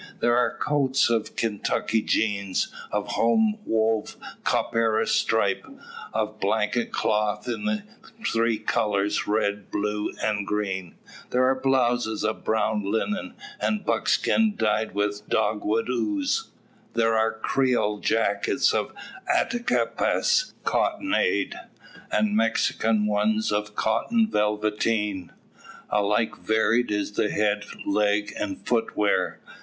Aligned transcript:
There 0.19 0.35
are 0.35 0.57
coats 0.57 1.11
of 1.11 1.35
Kentucky 1.35 2.01
jeans, 2.01 2.69
of 2.91 3.05
home 3.09 3.59
wove 3.67 4.15
copperas 4.43 5.11
stripe, 5.11 5.63
of 6.11 6.39
blanket 6.39 6.91
cloth 6.91 7.47
in 7.47 7.65
the 7.65 7.83
three 8.25 8.57
colours, 8.57 9.27
red, 9.27 9.69
blue, 9.69 10.11
and 10.23 10.47
green; 10.47 10.95
there 11.29 11.43
are 11.43 11.53
blouses 11.53 12.23
of 12.23 12.43
brown 12.43 12.81
linen, 12.83 13.35
and 13.59 13.85
buckskin 13.85 14.55
dyed 14.57 14.95
with 14.95 15.29
dogwood 15.29 15.87
ooze; 15.87 16.49
there 16.95 17.13
are 17.15 17.33
Creole 17.33 17.99
jackets 17.99 18.73
of 18.73 18.93
Attakapas 19.31 20.53
"cottonade," 20.63 21.53
and 22.11 22.35
Mexican 22.35 23.05
ones 23.05 23.51
of 23.51 23.75
cotton 23.75 24.27
velveteen. 24.31 25.31
Alike 25.91 26.37
varied 26.39 26.89
is 26.89 27.11
the 27.11 27.29
head, 27.29 27.65
leg, 27.85 28.33
and 28.39 28.65
foot 28.65 28.97
wear. 28.97 29.39